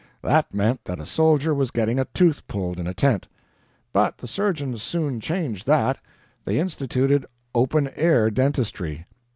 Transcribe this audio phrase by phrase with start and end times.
[0.23, 3.27] That meant that a soldier was getting a tooth pulled in a tent.
[3.93, 5.99] But the surgeons soon changed that;
[6.43, 9.05] they instituted open air dentistry.